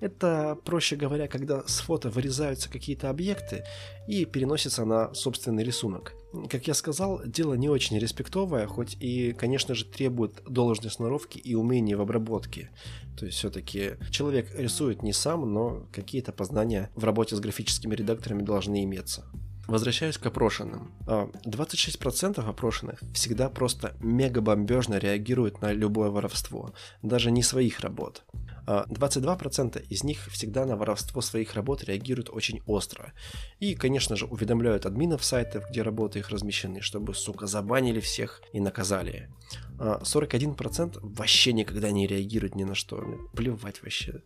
Это, 0.00 0.56
проще 0.64 0.96
говоря, 0.96 1.28
когда 1.28 1.66
с 1.66 1.80
фото 1.80 2.10
вырезаются 2.10 2.70
какие-то 2.70 3.10
объекты 3.10 3.64
и 4.06 4.24
переносятся 4.26 4.84
на 4.84 5.12
собственный 5.14 5.64
рисунок. 5.64 6.14
Как 6.50 6.66
я 6.66 6.74
сказал, 6.74 7.22
дело 7.24 7.54
не 7.54 7.68
очень 7.68 7.98
респектовое, 7.98 8.66
хоть 8.66 8.96
и, 9.00 9.32
конечно 9.32 9.74
же, 9.74 9.84
требует 9.84 10.42
должной 10.46 10.90
сноровки 10.90 11.38
и 11.38 11.54
умения 11.54 11.96
в 11.96 12.02
обработке. 12.02 12.70
То 13.18 13.26
есть 13.26 13.38
все-таки 13.38 13.92
человек 14.10 14.54
рисует 14.54 15.02
не 15.02 15.12
сам, 15.12 15.52
но 15.52 15.86
какие-то 15.90 16.32
познания 16.32 16.90
в 16.94 17.04
работе 17.04 17.34
с 17.34 17.40
графическими 17.40 17.94
редакторами 17.94 18.42
должны 18.42 18.84
иметься. 18.84 19.24
Возвращаюсь 19.68 20.16
к 20.16 20.24
опрошенным. 20.24 20.92
26% 21.06 22.40
а, 22.40 22.48
опрошенных 22.48 23.00
всегда 23.12 23.50
просто 23.50 23.94
мега 24.00 24.40
бомбежно 24.40 24.98
реагируют 24.98 25.60
на 25.60 25.72
любое 25.72 26.08
воровство, 26.08 26.72
даже 27.02 27.30
не 27.30 27.42
своих 27.42 27.80
работ. 27.80 28.24
22% 28.68 29.76
а, 29.76 29.80
из 29.88 30.04
них 30.04 30.26
всегда 30.30 30.66
на 30.66 30.76
воровство 30.76 31.22
своих 31.22 31.54
работ 31.54 31.84
реагируют 31.84 32.28
очень 32.30 32.60
остро. 32.66 33.14
И, 33.60 33.74
конечно 33.74 34.14
же, 34.14 34.26
уведомляют 34.26 34.84
админов 34.84 35.24
сайтов, 35.24 35.64
где 35.70 35.82
работы 35.82 36.18
их 36.18 36.28
размещены, 36.28 36.82
чтобы, 36.82 37.14
сука, 37.14 37.46
забанили 37.46 38.00
всех 38.00 38.42
и 38.52 38.60
наказали. 38.60 39.30
41% 39.78 40.96
а, 40.96 41.00
вообще 41.02 41.52
никогда 41.52 41.90
не 41.90 42.06
реагируют 42.06 42.56
ни 42.56 42.64
на 42.64 42.74
что. 42.74 43.02
Плевать 43.34 43.82
вообще. 43.82 44.22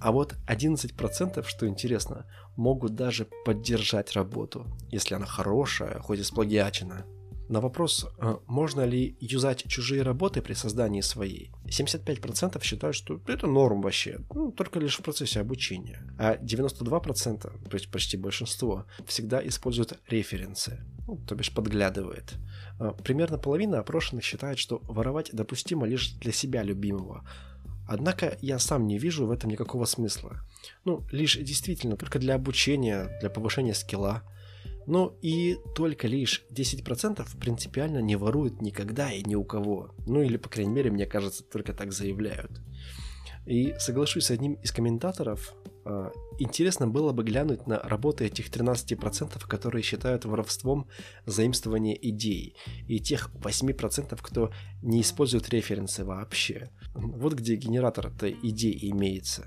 А 0.00 0.12
вот 0.12 0.36
11%, 0.46 1.44
что 1.46 1.66
интересно, 1.66 2.26
могут 2.56 2.94
даже 2.94 3.26
поддержать 3.44 4.12
работу, 4.12 4.66
если 4.90 5.14
она 5.14 5.26
хорошая, 5.26 5.98
хоть 6.00 6.20
и 6.20 6.22
сплагиачена. 6.22 7.06
На 7.48 7.60
вопрос, 7.60 8.06
а, 8.18 8.40
можно 8.46 8.84
ли 8.84 9.16
юзать 9.20 9.64
чужие 9.68 10.02
работы 10.02 10.42
при 10.42 10.54
создании 10.54 11.00
своей, 11.00 11.52
75% 11.66 12.62
считают, 12.62 12.96
что 12.96 13.20
это 13.26 13.46
норм 13.46 13.82
вообще, 13.82 14.20
ну, 14.34 14.50
только 14.50 14.80
лишь 14.80 14.98
в 14.98 15.02
процессе 15.02 15.40
обучения. 15.40 16.02
А 16.18 16.36
92%, 16.36 17.40
то 17.40 17.76
есть 17.76 17.90
почти 17.90 18.16
большинство, 18.16 18.86
всегда 19.06 19.46
используют 19.46 19.98
референсы, 20.08 20.80
ну, 21.06 21.18
то 21.18 21.34
бишь 21.34 21.54
подглядывает. 21.54 22.34
А, 22.80 22.92
примерно 22.92 23.38
половина 23.38 23.78
опрошенных 23.78 24.24
считает, 24.24 24.58
что 24.58 24.80
воровать 24.84 25.30
допустимо 25.32 25.86
лишь 25.86 26.12
для 26.14 26.32
себя 26.32 26.62
любимого, 26.64 27.24
Однако 27.88 28.36
я 28.40 28.58
сам 28.58 28.86
не 28.86 28.98
вижу 28.98 29.26
в 29.26 29.30
этом 29.30 29.50
никакого 29.50 29.84
смысла. 29.84 30.40
Ну, 30.84 31.04
лишь 31.12 31.36
действительно 31.36 31.96
только 31.96 32.18
для 32.18 32.34
обучения, 32.34 33.16
для 33.20 33.30
повышения 33.30 33.74
скилла. 33.74 34.22
Ну 34.86 35.18
и 35.20 35.58
только 35.74 36.06
лишь 36.06 36.44
10% 36.50 37.26
принципиально 37.40 37.98
не 37.98 38.16
воруют 38.16 38.62
никогда 38.62 39.12
и 39.12 39.22
ни 39.22 39.34
у 39.34 39.44
кого. 39.44 39.94
Ну 40.06 40.22
или, 40.22 40.36
по 40.36 40.48
крайней 40.48 40.72
мере, 40.72 40.90
мне 40.90 41.06
кажется, 41.06 41.42
только 41.44 41.72
так 41.72 41.92
заявляют. 41.92 42.60
И 43.46 43.74
соглашусь 43.78 44.26
с 44.26 44.30
одним 44.32 44.54
из 44.54 44.72
комментаторов, 44.72 45.54
э, 45.84 46.10
интересно 46.40 46.88
было 46.88 47.12
бы 47.12 47.22
глянуть 47.22 47.68
на 47.68 47.78
работы 47.78 48.26
этих 48.26 48.50
13%, 48.50 49.46
которые 49.46 49.82
считают 49.82 50.24
воровством 50.24 50.88
заимствование 51.26 51.96
идей, 52.08 52.56
и 52.88 52.98
тех 52.98 53.30
8%, 53.34 54.18
кто 54.20 54.50
не 54.82 55.00
использует 55.00 55.48
референсы 55.48 56.04
вообще. 56.04 56.70
Вот 56.94 57.34
где 57.34 57.54
генератор 57.54 58.08
этой 58.08 58.36
идеи 58.42 58.90
имеется. 58.90 59.46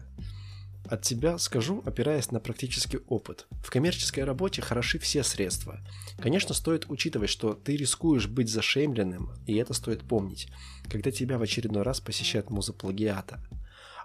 От 0.88 1.04
тебя 1.04 1.38
скажу, 1.38 1.84
опираясь 1.86 2.32
на 2.32 2.40
практический 2.40 3.00
опыт. 3.08 3.48
В 3.64 3.70
коммерческой 3.70 4.24
работе 4.24 4.62
хороши 4.62 4.98
все 4.98 5.24
средства. 5.24 5.80
Конечно, 6.20 6.56
стоит 6.56 6.90
учитывать, 6.90 7.30
что 7.30 7.54
ты 7.54 7.76
рискуешь 7.76 8.28
быть 8.28 8.50
зашемленным, 8.50 9.32
и 9.46 9.56
это 9.56 9.74
стоит 9.74 10.02
помнить, 10.02 10.48
когда 10.90 11.12
тебя 11.12 11.38
в 11.38 11.42
очередной 11.42 11.84
раз 11.84 12.00
посещает 12.00 12.50
муза 12.50 12.74
плагиата. 12.74 13.40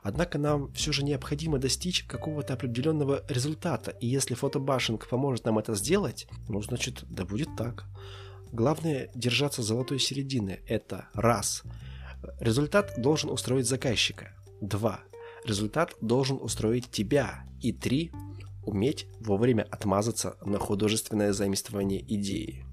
Однако 0.02 0.38
нам 0.38 0.70
все 0.74 0.92
же 0.92 1.02
необходимо 1.02 1.58
достичь 1.58 2.04
какого-то 2.04 2.52
определенного 2.52 3.24
результата, 3.28 3.90
и 3.92 4.06
если 4.06 4.34
фотобашинг 4.34 5.08
поможет 5.08 5.46
нам 5.46 5.58
это 5.58 5.74
сделать, 5.74 6.26
ну 6.48 6.60
значит, 6.60 7.04
да 7.08 7.24
будет 7.24 7.48
так. 7.56 7.86
Главное 8.52 9.10
держаться 9.14 9.62
золотой 9.62 9.98
середины. 9.98 10.60
Это 10.66 11.08
раз. 11.14 11.62
Результат 12.38 12.92
должен 12.98 13.30
устроить 13.30 13.66
заказчика. 13.66 14.32
Два. 14.60 15.00
Результат 15.44 15.94
должен 16.00 16.38
устроить 16.40 16.90
тебя. 16.90 17.44
И 17.60 17.72
три. 17.72 18.12
Уметь 18.64 19.06
вовремя 19.20 19.62
отмазаться 19.70 20.36
на 20.44 20.58
художественное 20.58 21.32
заимствование 21.32 22.02
идеи. 22.14 22.64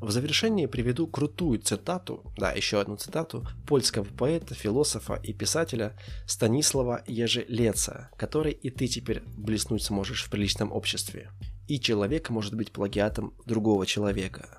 В 0.00 0.10
завершение 0.10 0.68
приведу 0.68 1.06
крутую 1.06 1.60
цитату, 1.60 2.24
да, 2.36 2.50
еще 2.52 2.80
одну 2.80 2.96
цитату, 2.96 3.46
польского 3.66 4.04
поэта, 4.04 4.54
философа 4.54 5.14
и 5.22 5.32
писателя 5.32 5.96
Станислава 6.26 7.02
Ежелеца, 7.06 8.10
который 8.16 8.52
и 8.52 8.70
ты 8.70 8.88
теперь 8.88 9.22
блеснуть 9.36 9.84
сможешь 9.84 10.24
в 10.24 10.30
приличном 10.30 10.72
обществе. 10.72 11.30
И 11.68 11.78
человек 11.78 12.30
может 12.30 12.54
быть 12.54 12.72
плагиатом 12.72 13.32
другого 13.46 13.86
человека. 13.86 14.58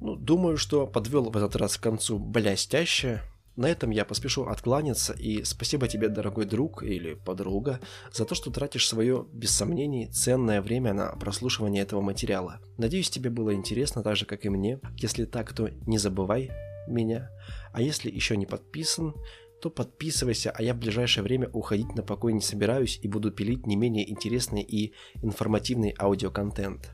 Ну, 0.00 0.14
думаю, 0.14 0.58
что 0.58 0.86
подвел 0.86 1.30
в 1.30 1.36
этот 1.36 1.56
раз 1.56 1.78
к 1.78 1.82
концу 1.82 2.18
блестяще, 2.18 3.22
на 3.56 3.66
этом 3.66 3.90
я 3.90 4.04
поспешу 4.04 4.44
откланяться, 4.44 5.12
и 5.12 5.42
спасибо 5.44 5.88
тебе, 5.88 6.08
дорогой 6.08 6.44
друг 6.44 6.82
или 6.82 7.14
подруга, 7.14 7.80
за 8.12 8.24
то, 8.24 8.34
что 8.34 8.50
тратишь 8.50 8.88
свое, 8.88 9.26
без 9.32 9.50
сомнений, 9.50 10.06
ценное 10.08 10.60
время 10.60 10.92
на 10.92 11.08
прослушивание 11.16 11.82
этого 11.82 12.00
материала. 12.00 12.60
Надеюсь, 12.76 13.10
тебе 13.10 13.30
было 13.30 13.54
интересно, 13.54 14.02
так 14.02 14.16
же, 14.16 14.26
как 14.26 14.44
и 14.44 14.48
мне. 14.48 14.80
Если 14.96 15.24
так, 15.24 15.52
то 15.52 15.70
не 15.86 15.98
забывай 15.98 16.50
меня. 16.86 17.30
А 17.72 17.80
если 17.80 18.10
еще 18.10 18.36
не 18.36 18.46
подписан, 18.46 19.14
то 19.60 19.70
подписывайся, 19.70 20.50
а 20.50 20.62
я 20.62 20.74
в 20.74 20.78
ближайшее 20.78 21.24
время 21.24 21.48
уходить 21.52 21.94
на 21.94 22.02
покой 22.02 22.32
не 22.32 22.42
собираюсь 22.42 23.00
и 23.02 23.08
буду 23.08 23.30
пилить 23.30 23.66
не 23.66 23.76
менее 23.76 24.08
интересный 24.10 24.62
и 24.62 24.92
информативный 25.22 25.94
аудиоконтент. 25.98 26.90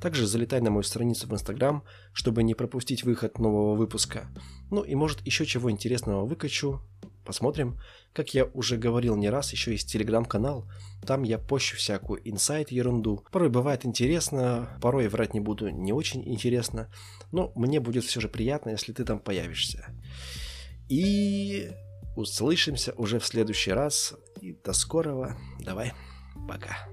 Также 0.00 0.26
залетай 0.26 0.60
на 0.60 0.70
мою 0.70 0.82
страницу 0.82 1.26
в 1.26 1.32
Инстаграм, 1.32 1.84
чтобы 2.12 2.42
не 2.42 2.54
пропустить 2.54 3.04
выход 3.04 3.38
нового 3.38 3.74
выпуска. 3.74 4.28
Ну 4.70 4.82
и 4.82 4.94
может 4.94 5.26
еще 5.26 5.46
чего 5.46 5.70
интересного 5.70 6.24
выкачу, 6.24 6.80
посмотрим. 7.24 7.78
Как 8.12 8.34
я 8.34 8.44
уже 8.44 8.76
говорил 8.76 9.16
не 9.16 9.30
раз, 9.30 9.52
еще 9.52 9.72
есть 9.72 9.90
телеграм-канал, 9.90 10.68
там 11.06 11.22
я 11.22 11.38
пощу 11.38 11.76
всякую 11.76 12.20
инсайт 12.28 12.72
ерунду. 12.72 13.24
Порой 13.30 13.48
бывает 13.48 13.86
интересно, 13.86 14.76
порой 14.80 15.08
врать 15.08 15.34
не 15.34 15.40
буду, 15.40 15.68
не 15.68 15.92
очень 15.92 16.26
интересно, 16.26 16.90
но 17.30 17.52
мне 17.54 17.80
будет 17.80 18.04
все 18.04 18.20
же 18.20 18.28
приятно, 18.28 18.70
если 18.70 18.92
ты 18.92 19.04
там 19.04 19.20
появишься. 19.20 19.94
И 20.88 21.70
услышимся 22.16 22.92
уже 22.96 23.18
в 23.18 23.26
следующий 23.26 23.72
раз. 23.72 24.14
И 24.40 24.52
до 24.52 24.72
скорого. 24.72 25.36
Давай, 25.60 25.92
пока. 26.48 26.88